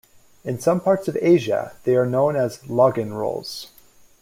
In 0.43 0.59
some 0.59 0.79
parts 0.79 1.07
of 1.07 1.15
Asia 1.21 1.73
they 1.83 1.95
are 1.95 2.07
known 2.07 2.35
as 2.35 2.67
"laugen 2.67 3.13
rolls". 3.13 3.67